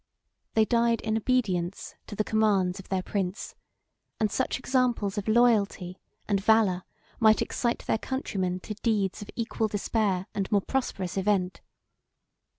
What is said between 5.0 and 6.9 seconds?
of loyalty and valor